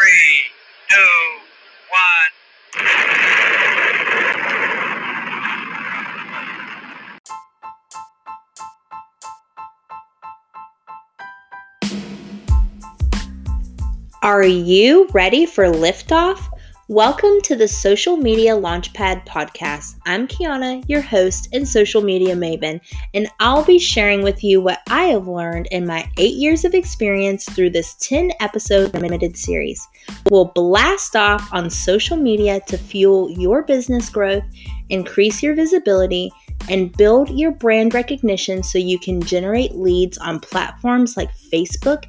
three, 0.00 0.42
two, 0.88 0.96
one. 1.90 2.30
Are 14.22 14.44
you 14.44 15.08
ready 15.12 15.46
for 15.46 15.64
liftoff? 15.66 16.38
Welcome 16.90 17.40
to 17.42 17.54
the 17.54 17.68
Social 17.68 18.16
Media 18.16 18.56
Launchpad 18.56 19.24
podcast. 19.24 20.00
I'm 20.06 20.26
Kiana, 20.26 20.82
your 20.88 21.00
host 21.00 21.48
and 21.52 21.68
social 21.68 22.02
media 22.02 22.34
maven, 22.34 22.80
and 23.14 23.28
I'll 23.38 23.64
be 23.64 23.78
sharing 23.78 24.22
with 24.22 24.42
you 24.42 24.60
what 24.60 24.80
I 24.88 25.04
have 25.04 25.28
learned 25.28 25.68
in 25.70 25.86
my 25.86 26.10
eight 26.16 26.34
years 26.34 26.64
of 26.64 26.74
experience 26.74 27.48
through 27.48 27.70
this 27.70 27.94
10 28.00 28.32
episode 28.40 28.92
limited 28.94 29.36
series. 29.36 29.86
We'll 30.30 30.46
blast 30.46 31.14
off 31.14 31.48
on 31.52 31.70
social 31.70 32.16
media 32.16 32.60
to 32.66 32.76
fuel 32.76 33.30
your 33.30 33.62
business 33.62 34.10
growth, 34.10 34.42
increase 34.88 35.44
your 35.44 35.54
visibility, 35.54 36.32
and 36.68 36.90
build 36.96 37.30
your 37.30 37.52
brand 37.52 37.94
recognition 37.94 38.64
so 38.64 38.78
you 38.78 38.98
can 38.98 39.22
generate 39.22 39.76
leads 39.76 40.18
on 40.18 40.40
platforms 40.40 41.16
like 41.16 41.30
Facebook, 41.52 42.06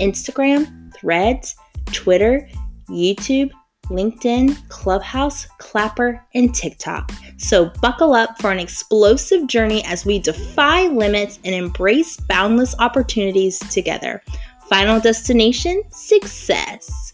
Instagram, 0.00 0.92
Threads, 0.92 1.54
Twitter, 1.92 2.48
YouTube, 2.88 3.52
LinkedIn, 3.84 4.68
Clubhouse, 4.68 5.46
Clapper, 5.58 6.24
and 6.34 6.54
TikTok. 6.54 7.12
So 7.38 7.70
buckle 7.80 8.14
up 8.14 8.40
for 8.40 8.50
an 8.50 8.58
explosive 8.58 9.46
journey 9.46 9.84
as 9.84 10.04
we 10.04 10.18
defy 10.18 10.88
limits 10.88 11.38
and 11.44 11.54
embrace 11.54 12.16
boundless 12.28 12.74
opportunities 12.78 13.58
together. 13.58 14.22
Final 14.68 15.00
destination 15.00 15.82
success. 15.90 17.13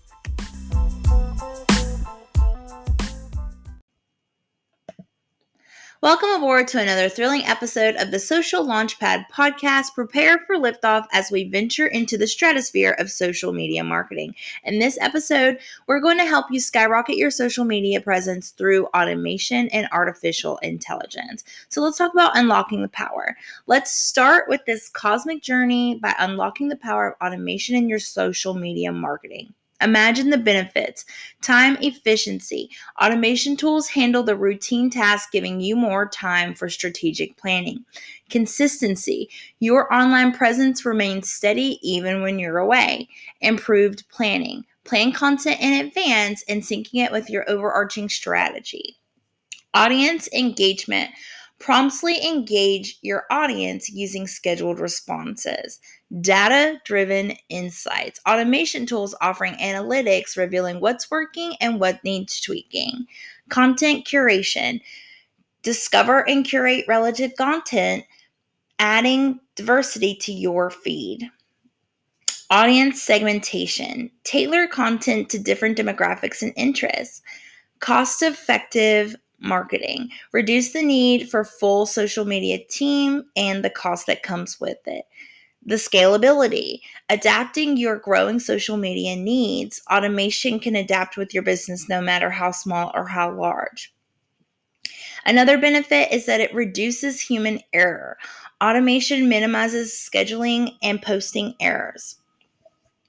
Welcome 6.02 6.30
aboard 6.30 6.66
to 6.68 6.80
another 6.80 7.10
thrilling 7.10 7.44
episode 7.44 7.94
of 7.96 8.10
the 8.10 8.18
Social 8.18 8.64
Launchpad 8.64 9.26
podcast. 9.30 9.92
Prepare 9.94 10.38
for 10.46 10.56
liftoff 10.56 11.04
as 11.12 11.30
we 11.30 11.50
venture 11.50 11.86
into 11.86 12.16
the 12.16 12.26
stratosphere 12.26 12.96
of 12.98 13.10
social 13.10 13.52
media 13.52 13.84
marketing. 13.84 14.34
In 14.64 14.78
this 14.78 14.96
episode, 15.02 15.58
we're 15.86 16.00
going 16.00 16.16
to 16.16 16.24
help 16.24 16.46
you 16.50 16.58
skyrocket 16.58 17.18
your 17.18 17.30
social 17.30 17.66
media 17.66 18.00
presence 18.00 18.48
through 18.52 18.86
automation 18.96 19.68
and 19.74 19.88
artificial 19.92 20.56
intelligence. 20.62 21.44
So 21.68 21.82
let's 21.82 21.98
talk 21.98 22.14
about 22.14 22.34
unlocking 22.34 22.80
the 22.80 22.88
power. 22.88 23.36
Let's 23.66 23.92
start 23.92 24.48
with 24.48 24.64
this 24.64 24.88
cosmic 24.88 25.42
journey 25.42 25.98
by 26.02 26.14
unlocking 26.18 26.68
the 26.68 26.76
power 26.76 27.10
of 27.10 27.26
automation 27.26 27.76
in 27.76 27.90
your 27.90 27.98
social 27.98 28.54
media 28.54 28.90
marketing. 28.90 29.52
Imagine 29.80 30.30
the 30.30 30.38
benefits 30.38 31.04
time 31.40 31.76
efficiency. 31.80 32.70
Automation 33.02 33.56
tools 33.56 33.88
handle 33.88 34.22
the 34.22 34.36
routine 34.36 34.90
tasks, 34.90 35.30
giving 35.30 35.60
you 35.60 35.76
more 35.76 36.08
time 36.08 36.54
for 36.54 36.68
strategic 36.68 37.36
planning. 37.36 37.84
Consistency. 38.28 39.28
Your 39.58 39.92
online 39.92 40.32
presence 40.32 40.84
remains 40.84 41.30
steady 41.30 41.78
even 41.82 42.22
when 42.22 42.38
you're 42.38 42.58
away. 42.58 43.08
Improved 43.40 44.08
planning. 44.08 44.64
Plan 44.84 45.12
content 45.12 45.60
in 45.60 45.86
advance 45.86 46.44
and 46.48 46.62
syncing 46.62 46.94
it 46.94 47.12
with 47.12 47.30
your 47.30 47.48
overarching 47.48 48.08
strategy. 48.08 48.96
Audience 49.72 50.28
engagement. 50.32 51.10
Promptly 51.60 52.26
engage 52.26 52.98
your 53.02 53.26
audience 53.30 53.90
using 53.90 54.26
scheduled 54.26 54.80
responses. 54.80 55.78
Data 56.22 56.80
driven 56.86 57.34
insights. 57.50 58.18
Automation 58.26 58.86
tools 58.86 59.14
offering 59.20 59.52
analytics 59.54 60.38
revealing 60.38 60.80
what's 60.80 61.10
working 61.10 61.54
and 61.60 61.78
what 61.78 62.02
needs 62.02 62.40
tweaking. 62.40 63.04
Content 63.50 64.06
curation. 64.06 64.80
Discover 65.62 66.26
and 66.26 66.46
curate 66.46 66.86
relative 66.88 67.36
content, 67.36 68.04
adding 68.78 69.38
diversity 69.54 70.14
to 70.14 70.32
your 70.32 70.70
feed. 70.70 71.28
Audience 72.48 73.02
segmentation. 73.02 74.10
Tailor 74.24 74.66
content 74.66 75.28
to 75.28 75.38
different 75.38 75.76
demographics 75.76 76.40
and 76.40 76.54
interests. 76.56 77.20
Cost 77.80 78.22
effective 78.22 79.14
marketing. 79.40 80.08
Reduce 80.32 80.72
the 80.72 80.82
need 80.82 81.28
for 81.30 81.44
full 81.44 81.86
social 81.86 82.24
media 82.24 82.58
team 82.68 83.24
and 83.36 83.64
the 83.64 83.70
cost 83.70 84.06
that 84.06 84.22
comes 84.22 84.60
with 84.60 84.78
it. 84.86 85.04
The 85.64 85.74
scalability, 85.74 86.80
adapting 87.08 87.76
your 87.76 87.98
growing 87.98 88.38
social 88.38 88.76
media 88.76 89.16
needs. 89.16 89.82
Automation 89.90 90.58
can 90.58 90.74
adapt 90.74 91.16
with 91.16 91.34
your 91.34 91.42
business 91.42 91.88
no 91.88 92.00
matter 92.00 92.30
how 92.30 92.50
small 92.50 92.90
or 92.94 93.06
how 93.06 93.32
large. 93.32 93.92
Another 95.26 95.58
benefit 95.58 96.12
is 96.12 96.26
that 96.26 96.40
it 96.40 96.54
reduces 96.54 97.20
human 97.20 97.60
error. 97.72 98.16
Automation 98.62 99.28
minimizes 99.28 99.92
scheduling 99.92 100.76
and 100.82 101.02
posting 101.02 101.54
errors. 101.60 102.19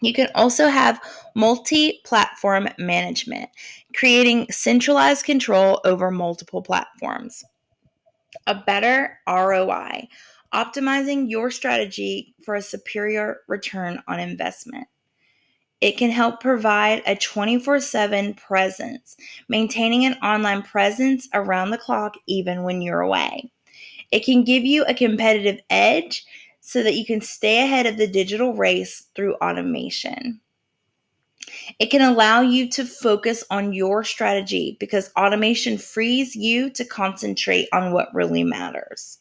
You 0.02 0.14
can 0.14 0.30
also 0.34 0.68
have 0.68 1.00
multi 1.36 2.02
platform 2.04 2.68
management, 2.78 3.50
creating 3.94 4.52
centralized 4.52 5.26
control 5.26 5.80
over 5.86 6.10
multiple 6.10 6.62
platforms. 6.62 7.44
A 8.48 8.56
better 8.56 9.20
ROI, 9.28 10.08
optimizing 10.54 11.30
your 11.30 11.52
strategy 11.52 12.34
for 12.44 12.56
a 12.56 12.62
superior 12.62 13.42
return 13.48 14.02
on 14.08 14.20
investment. 14.20 14.88
It 15.82 15.98
can 15.98 16.12
help 16.12 16.40
provide 16.40 17.02
a 17.06 17.16
24 17.16 17.80
7 17.80 18.34
presence, 18.36 19.16
maintaining 19.50 20.06
an 20.06 20.14
online 20.24 20.64
presence 20.64 21.28
around 21.34 21.72
the 21.72 21.78
clock 21.78 22.14
even 22.28 22.64
when 22.64 22.82
you're 22.82 23.02
away. 23.02 23.52
It 24.12 24.26
can 24.26 24.44
give 24.44 24.64
you 24.64 24.84
a 24.84 24.94
competitive 24.94 25.60
edge 25.70 26.26
so 26.62 26.84
that 26.84 26.96
you 26.96 27.06
can 27.06 27.20
stay 27.20 27.64
ahead 27.64 27.86
of 27.86 27.98
the 27.98 28.08
digital 28.08 28.54
race 28.54 29.08
through 29.16 29.36
automation. 29.36 30.40
It 31.80 31.88
can 31.88 32.02
allow 32.02 32.42
you 32.42 32.70
to 32.70 32.86
focus 32.86 33.44
on 33.50 33.74
your 33.74 34.04
strategy 34.04 34.78
because 34.80 35.12
automation 35.18 35.78
frees 35.78 36.36
you 36.36 36.70
to 36.72 36.86
concentrate 36.86 37.68
on 37.74 37.92
what 37.92 38.14
really 38.14 38.44
matters. 38.44 39.18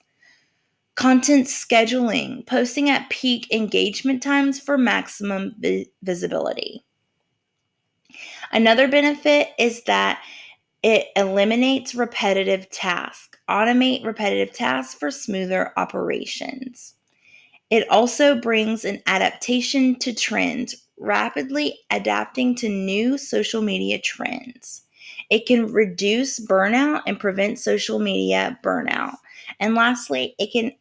Content 0.95 1.47
scheduling, 1.47 2.47
posting 2.47 2.91
at 2.91 3.09
peak 3.09 3.51
engagement 3.51 4.23
times 4.23 4.61
for 4.61 4.77
maximum 4.77 5.55
vi- 5.59 5.87
visibility. 6.03 6.85
Another 8.53 8.87
benefit 8.87 9.49
is 9.59 9.83
that 9.85 10.23
it 10.83 11.07
eliminates 11.17 11.95
repetitive 11.95 12.69
tasks. 12.71 13.39
Automate 13.49 14.05
repetitive 14.05 14.55
tasks 14.55 14.95
for 14.95 15.11
smoother 15.11 15.73
operations. 15.77 16.95
It 17.71 17.89
also 17.89 18.35
brings 18.35 18.85
an 18.85 19.01
adaptation 19.07 19.97
to 20.01 20.13
trends, 20.13 20.75
rapidly 20.99 21.79
adapting 21.91 22.55
to 22.57 22.69
new 22.69 23.17
social 23.17 23.63
media 23.63 23.99
trends. 24.01 24.83
It 25.31 25.47
can 25.47 25.73
reduce 25.73 26.41
burnout 26.41 27.03
and 27.07 27.19
prevent 27.19 27.59
social 27.59 28.01
media 28.01 28.59
burnout. 28.65 29.17
And 29.61 29.75
lastly, 29.75 30.35
it 30.39 30.53
can 30.53 30.73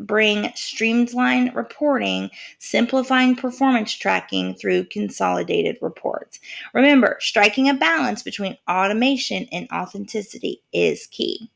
bring 0.00 0.50
streamlined 0.54 1.54
reporting, 1.54 2.30
simplifying 2.58 3.36
performance 3.36 3.92
tracking 3.92 4.54
through 4.54 4.84
consolidated 4.84 5.76
reports. 5.80 6.40
Remember, 6.74 7.16
striking 7.20 7.68
a 7.68 7.74
balance 7.74 8.22
between 8.22 8.56
automation 8.68 9.46
and 9.52 9.68
authenticity 9.72 10.62
is 10.72 11.06
key. 11.06 11.50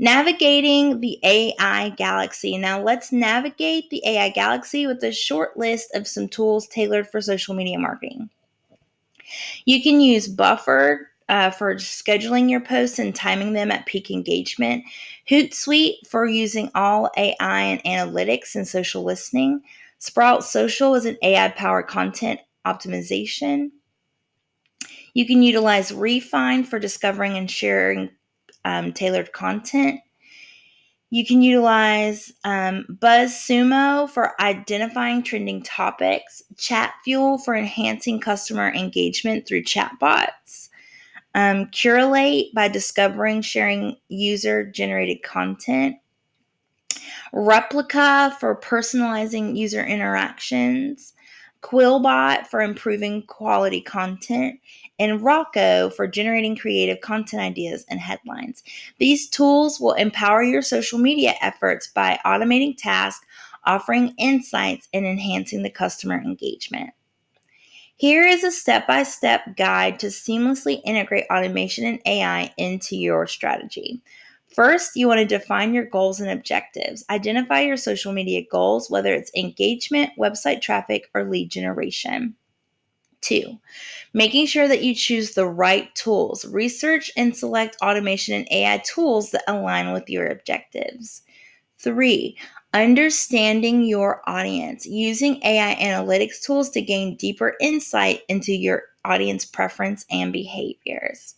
Navigating 0.00 1.00
the 1.00 1.18
AI 1.22 1.90
galaxy. 1.90 2.56
Now, 2.56 2.82
let's 2.82 3.12
navigate 3.12 3.90
the 3.90 4.02
AI 4.06 4.30
galaxy 4.30 4.86
with 4.86 5.04
a 5.04 5.12
short 5.12 5.58
list 5.58 5.94
of 5.94 6.08
some 6.08 6.26
tools 6.26 6.66
tailored 6.66 7.06
for 7.06 7.20
social 7.20 7.54
media 7.54 7.78
marketing. 7.78 8.30
You 9.66 9.82
can 9.82 10.00
use 10.00 10.26
Buffer 10.26 11.10
uh, 11.28 11.50
for 11.50 11.74
scheduling 11.74 12.48
your 12.48 12.60
posts 12.60 12.98
and 12.98 13.14
timing 13.14 13.52
them 13.52 13.70
at 13.70 13.84
peak 13.84 14.10
engagement, 14.10 14.84
Hootsuite 15.28 16.06
for 16.08 16.24
using 16.24 16.70
all 16.74 17.10
AI 17.18 17.60
and 17.60 17.84
analytics 17.84 18.54
and 18.54 18.66
social 18.66 19.04
listening, 19.04 19.60
Sprout 19.98 20.44
Social 20.44 20.94
is 20.94 21.04
an 21.04 21.18
AI 21.22 21.50
powered 21.50 21.88
content 21.88 22.40
optimization. 22.66 23.70
You 25.12 25.26
can 25.26 25.42
utilize 25.42 25.92
Refind 25.92 26.66
for 26.66 26.78
discovering 26.78 27.36
and 27.36 27.50
sharing 27.50 28.08
um, 28.64 28.92
tailored 28.92 29.32
content. 29.32 30.00
You 31.12 31.26
can 31.26 31.42
utilize 31.42 32.32
um, 32.44 32.84
BuzzSumo 32.88 34.08
for 34.08 34.40
identifying 34.40 35.24
trending 35.24 35.60
topics, 35.62 36.40
ChatFuel 36.54 37.44
for 37.44 37.56
enhancing 37.56 38.20
customer 38.20 38.70
engagement 38.70 39.46
through 39.46 39.64
chatbots, 39.64 40.68
um, 41.34 41.66
Curalate 41.66 42.52
by 42.54 42.68
discovering 42.68 43.42
sharing 43.42 43.96
user 44.08 44.64
generated 44.64 45.24
content, 45.24 45.96
Replica 47.32 48.36
for 48.38 48.60
personalizing 48.60 49.56
user 49.56 49.84
interactions, 49.84 51.12
Quillbot 51.62 52.46
for 52.46 52.62
improving 52.62 53.22
quality 53.26 53.80
content, 53.80 54.60
and 55.00 55.22
Rocco 55.22 55.90
for 55.90 56.06
generating 56.06 56.54
creative 56.54 57.00
content 57.00 57.42
ideas 57.42 57.84
and 57.88 57.98
headlines. 57.98 58.62
These 58.98 59.30
tools 59.30 59.80
will 59.80 59.94
empower 59.94 60.42
your 60.42 60.62
social 60.62 60.98
media 60.98 61.34
efforts 61.40 61.88
by 61.88 62.20
automating 62.24 62.76
tasks, 62.76 63.26
offering 63.64 64.14
insights, 64.18 64.88
and 64.92 65.06
enhancing 65.06 65.62
the 65.62 65.70
customer 65.70 66.20
engagement. 66.20 66.90
Here 67.96 68.26
is 68.26 68.44
a 68.44 68.50
step 68.50 68.86
by 68.86 69.02
step 69.02 69.56
guide 69.56 69.98
to 70.00 70.06
seamlessly 70.06 70.80
integrate 70.84 71.24
automation 71.30 71.86
and 71.86 72.00
AI 72.06 72.52
into 72.56 72.96
your 72.96 73.26
strategy. 73.26 74.02
First, 74.54 74.96
you 74.96 75.06
want 75.06 75.20
to 75.20 75.26
define 75.26 75.74
your 75.74 75.84
goals 75.84 76.20
and 76.20 76.30
objectives. 76.30 77.04
Identify 77.08 77.60
your 77.60 77.76
social 77.76 78.12
media 78.12 78.42
goals, 78.50 78.90
whether 78.90 79.14
it's 79.14 79.30
engagement, 79.36 80.10
website 80.18 80.60
traffic, 80.60 81.08
or 81.14 81.24
lead 81.24 81.50
generation. 81.50 82.34
Two, 83.20 83.58
making 84.14 84.46
sure 84.46 84.66
that 84.66 84.82
you 84.82 84.94
choose 84.94 85.34
the 85.34 85.46
right 85.46 85.94
tools. 85.94 86.44
Research 86.46 87.10
and 87.16 87.36
select 87.36 87.76
automation 87.82 88.34
and 88.34 88.48
AI 88.50 88.78
tools 88.78 89.30
that 89.30 89.44
align 89.46 89.92
with 89.92 90.08
your 90.08 90.26
objectives. 90.26 91.22
Three, 91.78 92.36
understanding 92.72 93.82
your 93.82 94.22
audience, 94.26 94.86
using 94.86 95.40
AI 95.44 95.74
analytics 95.76 96.42
tools 96.42 96.70
to 96.70 96.82
gain 96.82 97.16
deeper 97.16 97.56
insight 97.60 98.22
into 98.28 98.52
your 98.52 98.84
audience 99.04 99.44
preference 99.44 100.04
and 100.10 100.32
behaviors. 100.32 101.34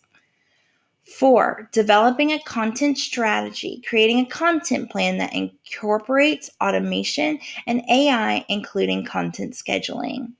Four, 1.05 1.69
developing 1.73 2.31
a 2.31 2.39
content 2.39 2.97
strategy, 2.97 3.83
creating 3.87 4.19
a 4.19 4.25
content 4.25 4.89
plan 4.89 5.17
that 5.17 5.33
incorporates 5.33 6.49
automation 6.61 7.39
and 7.67 7.83
AI, 7.89 8.45
including 8.47 9.05
content 9.05 9.53
scheduling. 9.53 10.33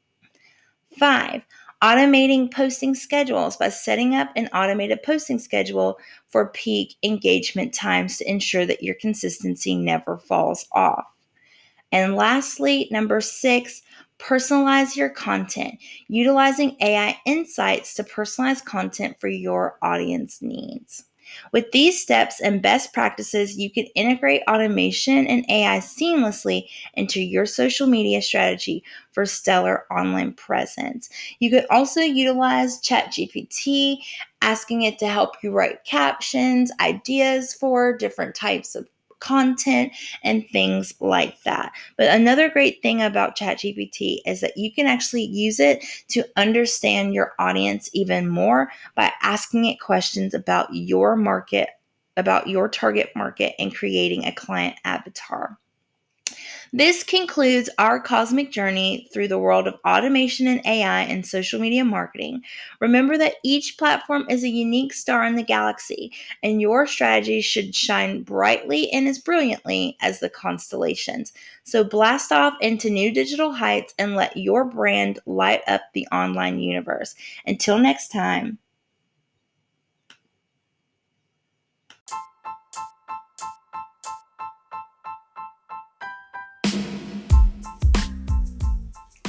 Five, 0.97 1.41
automating 1.81 2.51
posting 2.51 2.95
schedules 2.95 3.57
by 3.57 3.69
setting 3.69 4.15
up 4.15 4.29
an 4.35 4.47
automated 4.53 5.03
posting 5.03 5.39
schedule 5.39 5.97
for 6.29 6.47
peak 6.49 6.95
engagement 7.03 7.73
times 7.73 8.17
to 8.17 8.29
ensure 8.29 8.65
that 8.65 8.83
your 8.83 8.95
consistency 8.95 9.75
never 9.75 10.17
falls 10.17 10.65
off. 10.71 11.05
And 11.91 12.15
lastly, 12.15 12.87
number 12.89 13.21
six, 13.21 13.81
personalize 14.17 14.95
your 14.95 15.09
content, 15.09 15.75
utilizing 16.07 16.77
AI 16.81 17.17
insights 17.25 17.93
to 17.95 18.03
personalize 18.03 18.63
content 18.63 19.17
for 19.19 19.27
your 19.27 19.77
audience 19.81 20.41
needs. 20.41 21.03
With 21.51 21.71
these 21.71 22.01
steps 22.01 22.39
and 22.39 22.61
best 22.61 22.93
practices, 22.93 23.57
you 23.57 23.69
can 23.69 23.85
integrate 23.95 24.41
automation 24.47 25.27
and 25.27 25.45
AI 25.49 25.79
seamlessly 25.79 26.67
into 26.95 27.21
your 27.21 27.45
social 27.45 27.87
media 27.87 28.21
strategy 28.21 28.83
for 29.11 29.25
stellar 29.25 29.85
online 29.91 30.33
presence. 30.33 31.09
You 31.39 31.49
can 31.49 31.65
also 31.69 32.01
utilize 32.01 32.81
ChatGPT, 32.81 33.97
asking 34.41 34.83
it 34.83 34.99
to 34.99 35.07
help 35.07 35.35
you 35.41 35.51
write 35.51 35.83
captions, 35.85 36.71
ideas 36.79 37.53
for 37.53 37.95
different 37.95 38.35
types 38.35 38.75
of 38.75 38.87
content 39.23 39.93
and 40.21 40.47
things 40.49 40.93
like 40.99 41.41
that. 41.43 41.71
But 41.97 42.09
another 42.09 42.49
great 42.49 42.81
thing 42.81 43.01
about 43.01 43.37
ChatGPT 43.37 44.17
is 44.25 44.41
that 44.41 44.57
you 44.57 44.71
can 44.71 44.85
actually 44.85 45.23
use 45.23 45.59
it 45.59 45.83
to 46.09 46.25
understand 46.35 47.13
your 47.13 47.33
audience 47.39 47.89
even 47.93 48.27
more 48.27 48.69
by 48.95 49.11
asking 49.21 49.65
it 49.65 49.79
questions 49.79 50.33
about 50.33 50.67
your 50.73 51.15
market, 51.15 51.69
about 52.17 52.47
your 52.47 52.67
target 52.67 53.11
market, 53.15 53.55
and 53.57 53.73
creating 53.73 54.25
a 54.25 54.33
client 54.33 54.75
avatar. 54.83 55.57
This 56.75 57.03
concludes 57.03 57.69
our 57.77 57.99
cosmic 57.99 58.51
journey 58.51 59.07
through 59.13 59.27
the 59.27 59.37
world 59.37 59.67
of 59.67 59.79
automation 59.85 60.47
and 60.47 60.59
AI 60.65 61.01
and 61.01 61.23
social 61.23 61.59
media 61.59 61.85
marketing. 61.85 62.41
Remember 62.79 63.15
that 63.15 63.35
each 63.43 63.77
platform 63.77 64.25
is 64.27 64.43
a 64.43 64.49
unique 64.49 64.91
star 64.91 65.23
in 65.23 65.35
the 65.35 65.43
galaxy, 65.43 66.11
and 66.41 66.59
your 66.59 66.87
strategy 66.87 67.41
should 67.41 67.75
shine 67.75 68.23
brightly 68.23 68.91
and 68.91 69.07
as 69.07 69.19
brilliantly 69.19 69.95
as 70.01 70.19
the 70.19 70.31
constellations. 70.31 71.31
So 71.63 71.83
blast 71.83 72.31
off 72.31 72.55
into 72.59 72.89
new 72.89 73.13
digital 73.13 73.53
heights 73.53 73.93
and 73.99 74.15
let 74.15 74.35
your 74.35 74.65
brand 74.65 75.19
light 75.27 75.61
up 75.67 75.81
the 75.93 76.07
online 76.11 76.57
universe. 76.57 77.13
Until 77.45 77.77
next 77.77 78.07
time. 78.07 78.57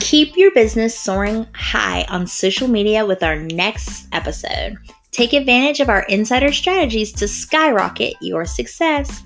Keep 0.05 0.37
your 0.37 0.51
business 0.51 0.97
soaring 0.97 1.47
high 1.55 2.05
on 2.11 2.27
social 2.27 2.69
media 2.69 3.07
with 3.07 3.23
our 3.23 3.37
next 3.37 4.07
episode. 4.13 4.77
Take 5.13 5.33
advantage 5.33 5.81
of 5.81 5.89
our 5.89 6.03
insider 6.11 6.53
strategies 6.53 7.11
to 7.13 7.27
skyrocket 7.27 8.13
your 8.21 8.45
success. 8.45 9.23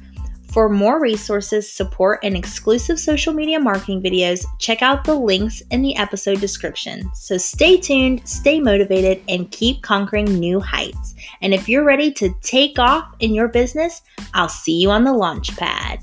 For 0.52 0.68
more 0.68 1.00
resources, 1.00 1.68
support, 1.70 2.20
and 2.22 2.36
exclusive 2.36 3.00
social 3.00 3.32
media 3.32 3.58
marketing 3.58 4.04
videos, 4.04 4.44
check 4.60 4.80
out 4.80 5.02
the 5.02 5.16
links 5.16 5.60
in 5.72 5.82
the 5.82 5.96
episode 5.96 6.40
description. 6.40 7.10
So 7.12 7.38
stay 7.38 7.78
tuned, 7.78 8.26
stay 8.28 8.60
motivated, 8.60 9.20
and 9.28 9.50
keep 9.50 9.82
conquering 9.82 10.26
new 10.26 10.60
heights. 10.60 11.16
And 11.42 11.52
if 11.52 11.68
you're 11.68 11.84
ready 11.84 12.12
to 12.12 12.32
take 12.42 12.78
off 12.78 13.04
in 13.18 13.34
your 13.34 13.48
business, 13.48 14.00
I'll 14.32 14.48
see 14.48 14.80
you 14.80 14.92
on 14.92 15.02
the 15.02 15.12
launch 15.12 15.56
pad. 15.56 15.98